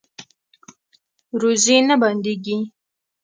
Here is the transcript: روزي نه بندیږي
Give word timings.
روزي 1.41 1.77
نه 1.87 1.95
بندیږي 2.01 2.57